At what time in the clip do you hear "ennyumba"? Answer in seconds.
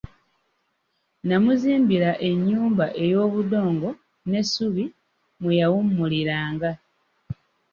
2.29-2.85